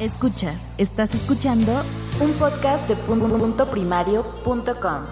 [0.00, 1.72] Escuchas, estás escuchando
[2.20, 5.02] un podcast de punto primario.com.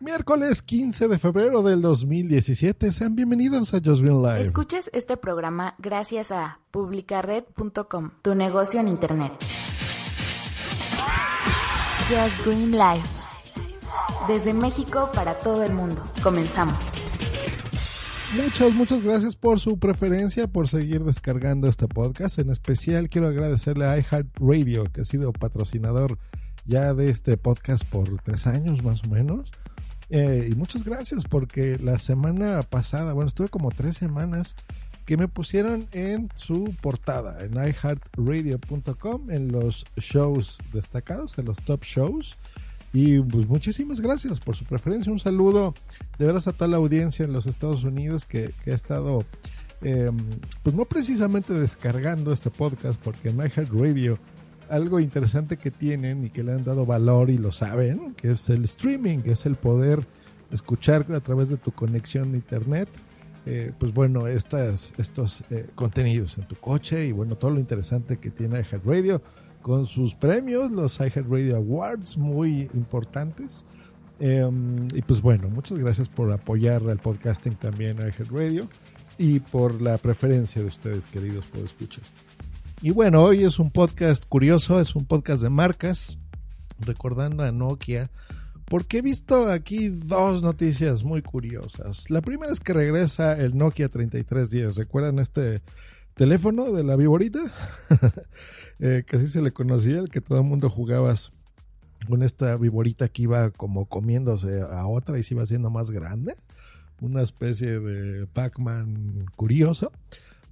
[0.00, 2.92] Miércoles 15 de febrero del 2017.
[2.92, 4.42] Sean bienvenidos a Just Green Live.
[4.42, 9.32] Escuches este programa gracias a publicared.com, tu negocio en internet.
[12.10, 13.04] Just Green Live.
[14.28, 16.02] Desde México para todo el mundo.
[16.22, 16.76] Comenzamos.
[18.34, 22.38] Muchas, muchas gracias por su preferencia, por seguir descargando este podcast.
[22.38, 26.18] En especial quiero agradecerle a iHeartRadio, que ha sido patrocinador
[26.64, 29.52] ya de este podcast por tres años más o menos.
[30.10, 34.56] Eh, y muchas gracias porque la semana pasada, bueno, estuve como tres semanas
[35.04, 41.84] que me pusieron en su portada en iHeartRadio.com en los shows destacados, en los top
[41.84, 42.36] shows.
[42.98, 45.12] Y pues muchísimas gracias por su preferencia.
[45.12, 45.74] Un saludo
[46.18, 49.22] de veras a toda la audiencia en los Estados Unidos que, ha estado,
[49.82, 50.10] eh,
[50.62, 54.18] pues no precisamente descargando este podcast, porque en iHeartRadio
[54.70, 58.48] algo interesante que tienen y que le han dado valor y lo saben, que es
[58.48, 60.06] el streaming, que es el poder
[60.50, 62.88] escuchar a través de tu conexión internet.
[63.44, 68.16] Eh, pues bueno, estas, estos eh, contenidos en tu coche y bueno, todo lo interesante
[68.16, 69.20] que tiene iHeartRadio
[69.66, 73.66] con sus premios, los iHeartRadio Awards, muy importantes.
[74.20, 78.68] Em, y pues bueno, muchas gracias por apoyar al podcasting también a iHeartRadio
[79.18, 82.14] y por la preferencia de ustedes, queridos escuchas
[82.80, 86.16] y bueno, hoy es un podcast curioso, es un podcast de marcas,
[86.78, 88.12] recordando a Nokia,
[88.66, 92.08] porque he visto aquí dos noticias muy curiosas.
[92.08, 94.76] La primera es que regresa el Nokia 3310.
[94.76, 95.60] ¿Recuerdan este
[96.16, 97.38] teléfono de la Viborita?
[98.80, 101.32] eh, que así se le conocía, el que todo el mundo jugabas
[102.08, 106.34] con esta Viborita que iba como comiéndose a otra y se iba haciendo más grande.
[107.00, 109.92] Una especie de Pac-Man curioso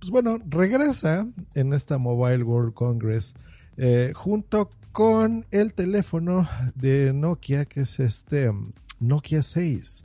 [0.05, 3.35] pues bueno, regresa en esta Mobile World Congress
[3.79, 10.05] eh, junto con el teléfono de Nokia, que es este um, Nokia 6.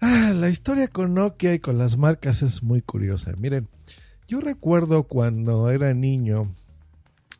[0.00, 3.32] Ah, la historia con Nokia y con las marcas es muy curiosa.
[3.38, 3.66] Miren,
[4.26, 6.50] yo recuerdo cuando era niño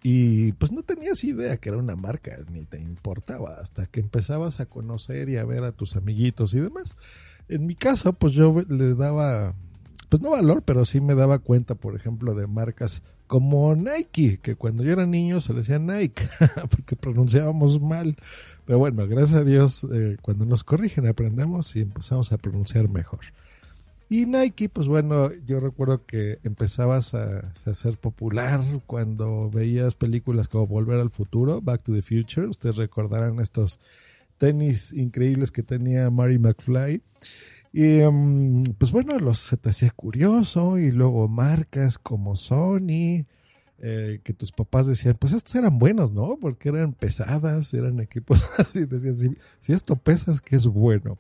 [0.03, 4.61] y pues no tenías idea que era una marca, ni te importaba, hasta que empezabas
[4.61, 6.97] a conocer y a ver a tus amiguitos y demás.
[7.49, 9.55] En mi caso, pues yo le daba
[10.09, 14.55] pues no valor, pero sí me daba cuenta, por ejemplo, de marcas como Nike, que
[14.55, 16.29] cuando yo era niño se le decía Nike,
[16.71, 18.17] porque pronunciábamos mal.
[18.65, 23.21] Pero bueno, gracias a Dios, eh, cuando nos corrigen aprendemos y empezamos a pronunciar mejor.
[24.09, 30.47] Y Nike, pues bueno, yo recuerdo que empezabas a, a, ser popular cuando veías películas
[30.49, 32.47] como Volver al Futuro, Back to the Future.
[32.47, 33.81] Ustedes recordarán estos
[34.39, 37.03] tenis increíbles que tenía Mary McFly.
[37.73, 43.27] Y em, pues bueno, los, se te hacía curioso y luego marcas como Sony,
[43.79, 46.39] eh, que tus papás decían, pues estos eran buenos, ¿no?
[46.41, 49.19] Porque eran pesadas, eran equipos así, decías,
[49.61, 51.19] si, esto pesas, que es bueno.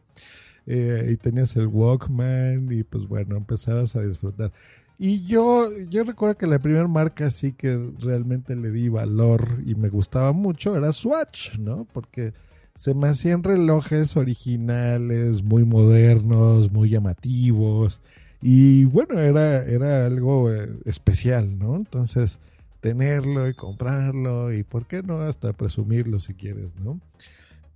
[0.66, 4.52] Eh, y tenías el Walkman y pues bueno, empezabas a disfrutar.
[4.98, 9.74] Y yo, yo recuerdo que la primera marca sí que realmente le di valor y
[9.74, 11.86] me gustaba mucho era Swatch, ¿no?
[11.92, 12.32] Porque
[12.74, 18.00] se me hacían relojes originales, muy modernos, muy llamativos.
[18.40, 21.76] Y bueno, era, era algo eh, especial, ¿no?
[21.76, 22.38] Entonces,
[22.80, 25.20] tenerlo y comprarlo y, ¿por qué no?
[25.20, 27.00] Hasta presumirlo si quieres, ¿no?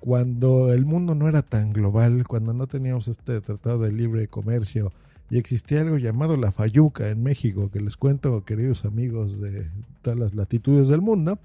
[0.01, 4.93] Cuando el mundo no era tan global, cuando no teníamos este tratado de libre comercio
[5.31, 9.69] y existía algo llamado la Fayuca en México, que les cuento, queridos amigos de
[10.03, 11.39] todas las latitudes del mundo,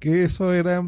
[0.00, 0.82] que eso era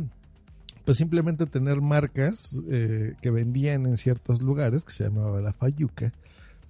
[0.87, 6.13] pues simplemente tener marcas eh, que vendían en ciertos lugares, que se llamaba la Fayuca,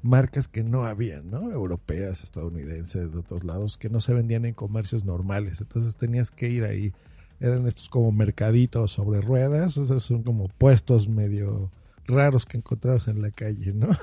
[0.03, 1.51] marcas que no habían, ¿no?
[1.53, 5.61] Europeas, estadounidenses, de otros lados, que no se vendían en comercios normales.
[5.61, 6.95] Entonces tenías que ir ahí.
[7.41, 11.71] Eran estos como mercaditos sobre ruedas, esos son como puestos medio
[12.07, 13.89] raros que encontrabas en la calle, ¿no?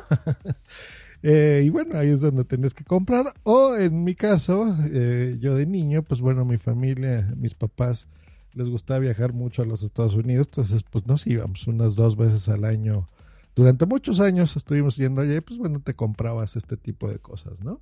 [1.26, 3.26] Eh, y bueno, ahí es donde tenías que comprar.
[3.44, 8.08] O en mi caso, eh, yo de niño, pues bueno, mi familia, mis papás,
[8.54, 12.50] les gustaba viajar mucho a los Estados Unidos, entonces pues nos íbamos unas dos veces
[12.50, 13.08] al año.
[13.56, 17.62] Durante muchos años estuvimos yendo allá y pues bueno, te comprabas este tipo de cosas,
[17.62, 17.80] ¿no?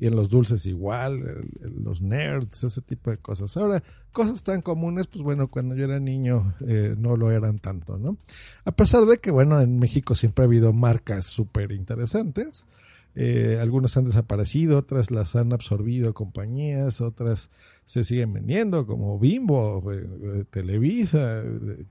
[0.00, 3.56] Y en los dulces igual, los nerds, ese tipo de cosas.
[3.56, 7.98] Ahora, cosas tan comunes, pues bueno, cuando yo era niño eh, no lo eran tanto,
[7.98, 8.18] ¿no?
[8.64, 12.66] A pesar de que, bueno, en México siempre ha habido marcas súper interesantes.
[13.14, 17.50] Eh, algunas han desaparecido, otras las han absorbido compañías, otras
[17.84, 21.42] se siguen vendiendo, como Bimbo, eh, Televisa,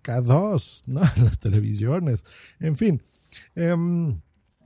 [0.04, 1.01] K2, ¿no?
[1.24, 2.24] Las televisiones,
[2.59, 3.04] en fin.
[3.56, 4.21] Em,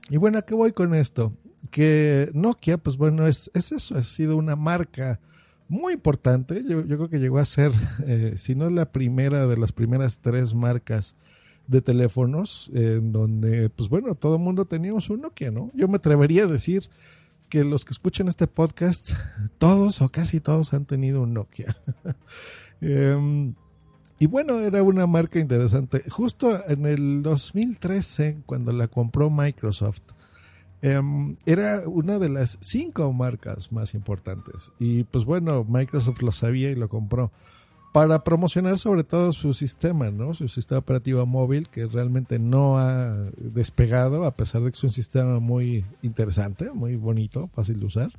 [0.08, 1.36] y bueno, ¿a qué voy con esto?
[1.72, 5.18] Que Nokia, pues bueno, es, es eso, ha sido una marca
[5.68, 6.62] muy importante.
[6.68, 7.72] Yo, yo creo que llegó a ser,
[8.06, 11.16] eh, si no es la primera de las primeras tres marcas
[11.66, 15.70] de teléfonos, en donde, pues bueno, todo el mundo teníamos un Nokia, ¿no?
[15.72, 16.90] Yo me atrevería a decir
[17.48, 19.12] que los que escuchan este podcast,
[19.58, 21.74] todos o casi todos han tenido un Nokia.
[22.84, 23.54] Em,
[24.18, 26.02] y bueno, era una marca interesante.
[26.10, 30.02] Justo en el 2013, cuando la compró Microsoft,
[30.82, 34.72] em, era una de las cinco marcas más importantes.
[34.78, 37.32] Y pues bueno, Microsoft lo sabía y lo compró
[37.92, 40.32] para promocionar sobre todo su sistema, ¿no?
[40.32, 44.92] Su sistema operativo móvil que realmente no ha despegado a pesar de que es un
[44.92, 48.10] sistema muy interesante, muy bonito, fácil de usar.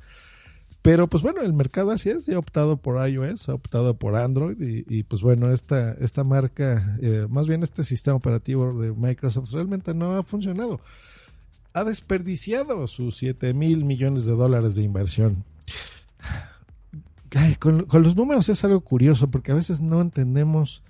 [0.80, 4.16] Pero pues bueno, el mercado así es, ya ha optado por iOS, ha optado por
[4.16, 9.50] Android y, pues bueno, esta, esta marca, eh, más bien este sistema operativo de Microsoft
[9.52, 10.80] realmente no ha funcionado.
[11.74, 15.44] Ha desperdiciado sus 7 mil millones de dólares de inversión.
[17.58, 20.84] con, los números es algo curioso porque a veces no entendemos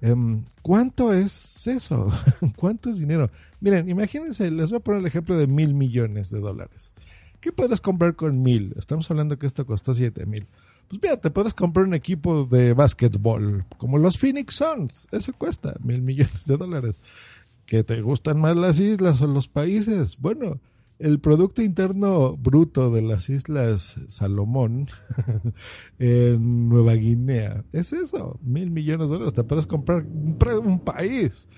[0.00, 2.12] em, cuánto es eso,
[2.56, 3.30] cuánto es dinero.
[3.60, 6.94] Miren, imagínense, les voy a poner el ejemplo de mil millones de dólares.
[7.40, 8.72] ¿Qué podrás comprar con mil?
[8.78, 10.46] Estamos hablando que esto costó siete mil.
[10.86, 15.08] Pues mira, te puedes comprar un equipo de básquetbol como los Phoenix Suns.
[15.10, 17.00] Eso cuesta mil millones de dólares.
[17.66, 20.18] ¿Que te gustan más las islas o los países?
[20.18, 20.60] Bueno,
[20.98, 24.88] el Producto Interno Bruto de las Islas Salomón
[25.98, 29.34] en Nueva Guinea es eso, mil millones de dólares.
[29.34, 30.06] Te puedes comprar
[30.58, 31.48] un país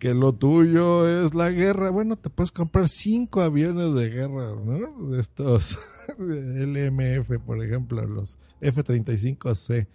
[0.00, 5.14] que lo tuyo es la guerra, bueno, te puedes comprar cinco aviones de guerra, ¿no?
[5.16, 5.78] Estos
[6.18, 9.86] LMF, por ejemplo, los F-35C,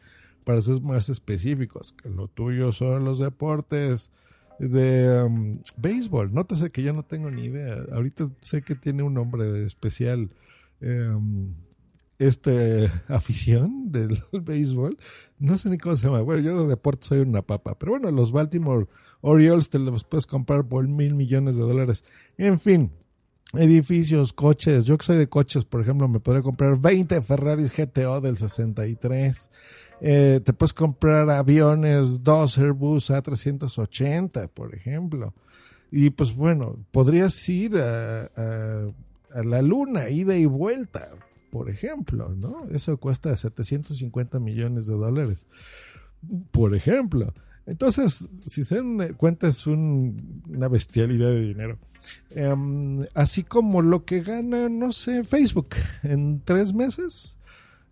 [0.43, 4.11] para ser más específicos, que lo tuyo son los deportes
[4.59, 6.33] de um, béisbol.
[6.33, 7.77] Nótese que yo no tengo ni idea.
[7.91, 10.29] Ahorita sé que tiene un nombre especial.
[10.81, 11.53] Um,
[12.17, 14.97] este afición del béisbol.
[15.39, 16.21] No sé ni cómo se llama.
[16.21, 17.77] Bueno, yo de deporte soy una papa.
[17.77, 18.87] Pero bueno, los Baltimore
[19.21, 22.03] Orioles te los puedes comprar por mil millones de dólares.
[22.37, 22.91] En fin,
[23.57, 24.85] edificios, coches.
[24.85, 29.49] Yo que soy de coches, por ejemplo, me podría comprar 20 Ferraris GTO del 63.
[30.01, 35.33] Eh, te puedes comprar aviones, dos Airbus A380, por ejemplo.
[35.91, 41.11] Y pues bueno, podrías ir a, a la luna, ida y vuelta
[41.55, 42.67] por ejemplo, ¿no?
[42.69, 45.47] Eso cuesta 750 millones de dólares,
[46.51, 47.33] por ejemplo.
[47.65, 51.79] Entonces, si se dan cuenta, es una bestialidad de dinero.
[52.29, 55.69] Em, así como lo que gana, no sé, Facebook
[56.03, 57.37] en tres meses.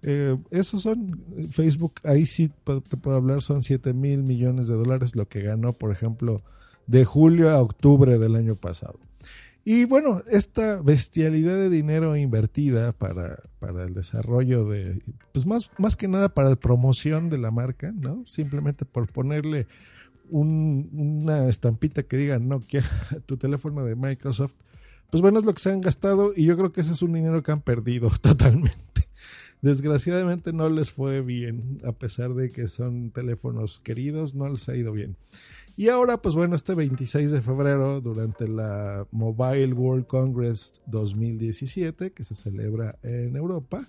[0.03, 5.15] Eh, esos son, Facebook, ahí sí te puedo hablar, son 7 mil millones de dólares
[5.15, 6.43] lo que ganó, por ejemplo,
[6.87, 8.99] de julio a octubre del año pasado.
[9.65, 15.01] Y bueno, esta bestialidad de dinero invertida para, para el desarrollo de,
[15.31, 18.25] pues más, más que nada para la promoción de la marca, ¿no?
[18.27, 19.67] Simplemente por ponerle
[20.29, 22.83] una estampita que diga Nokia,
[23.25, 24.53] tu teléfono de Microsoft,
[25.09, 27.13] pues bueno, es lo que se han gastado y yo creo que ese es un
[27.13, 28.92] dinero que han perdido totalmente.
[29.63, 34.75] Desgraciadamente no les fue bien, a pesar de que son teléfonos queridos, no les ha
[34.75, 35.15] ido bien.
[35.77, 42.25] Y ahora, pues bueno, este 26 de febrero, durante la Mobile World Congress 2017, que
[42.25, 43.87] se celebra en Europa,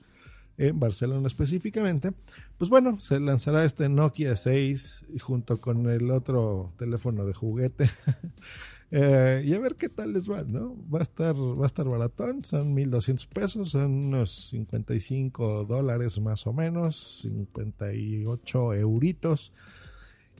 [0.58, 2.12] en Barcelona específicamente,
[2.56, 7.90] pues bueno, se lanzará este Nokia 6 junto con el otro teléfono de juguete.
[8.96, 10.76] Eh, y a ver qué tal les va, ¿no?
[10.88, 16.46] Va a estar, va a estar baratón, son 1200 pesos, son unos 55 dólares más
[16.46, 19.52] o menos, 58 euritos.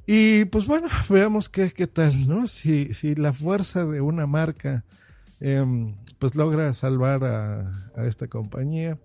[0.07, 2.47] Y pues bueno, veamos qué, qué tal, ¿no?
[2.47, 4.85] Si, si la fuerza de una marca
[5.41, 9.01] em, pues logra salvar a, esta compañía.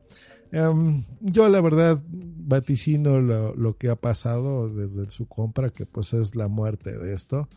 [0.51, 6.13] Em, yo la verdad vaticino lo, lo, que ha pasado desde su compra, que pues
[6.13, 7.49] es la muerte de esto.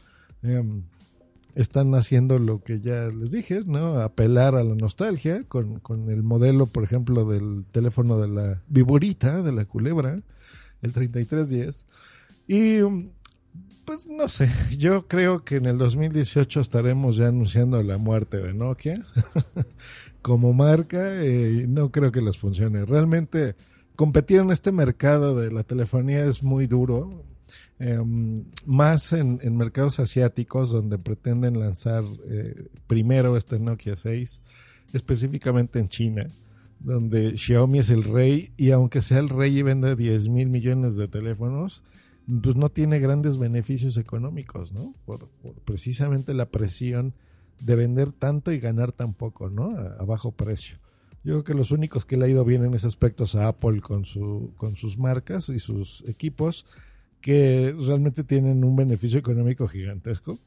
[0.42, 0.84] Em,
[1.54, 4.00] están haciendo lo que ya les dije, ¿no?
[4.00, 9.42] Apelar a la nostalgia con, con el modelo, por ejemplo, del teléfono de la viborita,
[9.42, 10.21] de la culebra,
[10.80, 11.87] el 3310.
[12.49, 12.80] Y
[13.85, 18.54] Pues no sé, yo creo que en el 2018 estaremos ya anunciando la muerte de
[18.54, 19.04] Nokia
[20.23, 22.85] como marca y no creo que les funcione.
[22.85, 23.56] Realmente
[23.97, 27.25] competir en este mercado de la telefonía es muy duro,
[27.78, 34.42] em, más en, mercados asiáticos donde pretenden lanzar eh, primero este Nokia 6,
[34.92, 36.26] específicamente en China,
[36.80, 40.97] donde Xiaomi es el rey y aunque sea el rey y vende 10 mil millones
[40.97, 41.82] de teléfonos,
[42.42, 44.94] pues no tiene grandes beneficios económicos, ¿no?
[45.04, 45.28] Por,
[45.64, 47.14] precisamente la presión
[47.61, 49.71] de vender tanto y ganar tan poco, ¿no?
[49.71, 50.78] A, bajo precio.
[51.25, 53.49] Yo creo que los únicos que le ha ido bien en ese aspecto es a
[53.49, 56.66] Apple con, su, con sus marcas y sus equipos,
[57.23, 60.38] que realmente tienen un beneficio económico gigantesco,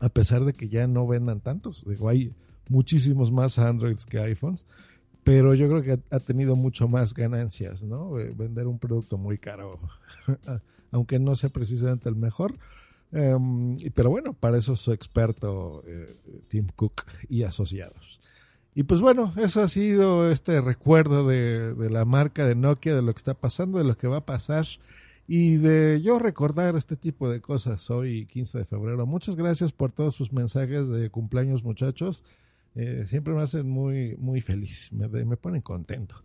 [0.00, 1.84] a pesar de que ya no vendan tantos.
[1.86, 2.32] Digo, hay
[2.70, 4.64] muchísimos más Androids que iPhones,
[5.24, 8.18] pero yo creo que ha tenido mucho más ganancias, ¿no?
[8.18, 9.80] Eh, vender un producto muy caro
[10.92, 12.54] aunque no sea precisamente el mejor.
[13.12, 16.14] Em, pero bueno, para eso es su experto eh,
[16.48, 18.20] Tim Cook y asociados.
[18.74, 23.14] Y pues bueno, eso ha sido este recuerdo de, la marca de Nokia, de lo
[23.14, 24.66] que está pasando, de lo que va a pasar
[25.26, 29.06] y de yo recordar este tipo de cosas hoy, 15 de febrero.
[29.06, 32.24] Muchas gracias por todos sus mensajes de cumpleaños, muchachos.
[32.74, 36.22] Eh, siempre me hacen muy, muy feliz, me, me ponen contento.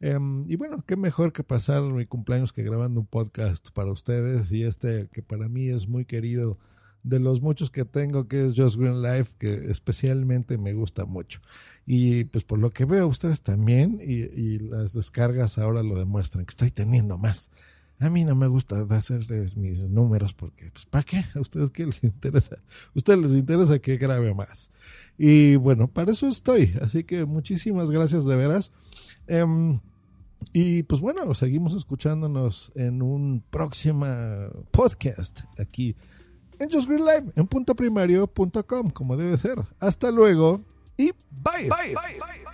[0.00, 4.52] Em, y bueno, qué mejor que pasar mi cumpleaños que grabando un podcast para ustedes
[4.52, 6.58] y este que para mí es muy querido
[7.04, 11.40] de los muchos que tengo que es Just Green Life que especialmente me gusta mucho
[11.86, 16.50] y pues por lo que veo ustedes también y, las descargas ahora lo demuestran que
[16.50, 17.50] estoy teniendo más
[18.04, 21.86] a mí no me gusta hacerles mis números porque pues para qué a ustedes qué
[21.86, 24.70] les interesa a ustedes les interesa que grabe más
[25.18, 26.74] y bueno para eso estoy.
[26.82, 28.72] Así que muchísimas gracias de veras.
[29.26, 29.78] Em,
[30.52, 34.06] y pues bueno, seguimos escuchándonos en un próximo
[34.70, 35.96] podcast aquí
[36.58, 39.58] en Just Green Live, en puntoprimario.com, como debe ser.
[39.80, 40.60] Hasta luego
[40.96, 41.68] y bye.
[41.68, 42.53] bye, bye, bye